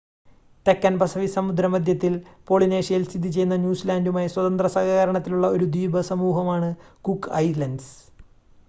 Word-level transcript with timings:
തെക്കൻ 0.65 0.93
പസഫിക് 0.99 1.33
സമുദ്ര 1.33 1.65
മധ്യത്തിൽ 1.67 2.13
പോളിനേഷ്യയിൽ 2.47 3.03
സ്ഥിതി 3.05 3.29
ചെയ്യുന്ന 3.29 3.57
ന്യൂസിലാൻഡുമായി 3.57 4.31
സ്വതന്ത്ര 4.31 4.67
സഹകരണത്തിലുള്ള 4.75 5.47
ഒരു 5.51 5.67
ദ്വീപ 5.67 5.95
രാജ്യമാണ് 6.03 6.71
കുക്ക് 7.05 7.31
ഐലൻഡ്സ് 7.43 7.93